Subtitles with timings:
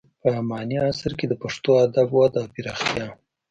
[0.21, 3.07] په اماني عصر کې د پښتو ادب وده او پراختیا: